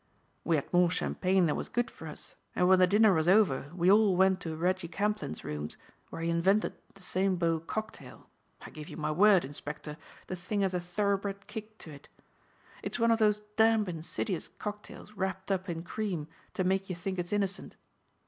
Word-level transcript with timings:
"We 0.43 0.55
had 0.55 0.73
more 0.73 0.89
champagne 0.89 1.45
than 1.45 1.55
was 1.55 1.69
good 1.69 1.91
for 1.91 2.07
us 2.07 2.35
and 2.55 2.67
when 2.67 2.79
the 2.79 2.87
dinner 2.87 3.13
was 3.13 3.27
over 3.27 3.69
we 3.71 3.91
all 3.91 4.15
went 4.15 4.39
to 4.39 4.55
Reggie 4.55 4.87
Camplyn's 4.87 5.43
rooms 5.43 5.77
where 6.09 6.23
he 6.23 6.29
invented 6.31 6.73
the 6.95 7.03
Saint 7.03 7.37
Beau 7.37 7.59
cocktail. 7.59 8.27
I 8.61 8.71
give 8.71 8.89
you 8.89 8.97
my 8.97 9.11
word, 9.11 9.45
inspector, 9.45 9.97
the 10.25 10.35
thing 10.35 10.61
has 10.61 10.73
a 10.73 10.79
thoro'bred 10.79 11.45
kick 11.45 11.77
to 11.77 11.91
it. 11.91 12.07
It's 12.81 12.97
one 12.97 13.11
of 13.11 13.19
those 13.19 13.41
damned 13.57 13.89
insidious 13.89 14.47
cocktails 14.47 15.13
wrapped 15.13 15.51
up 15.51 15.69
in 15.69 15.83
cream 15.83 16.27
to 16.55 16.63
make 16.63 16.89
you 16.89 16.95
think 16.95 17.19
it's 17.19 17.31
innocent. 17.31 17.75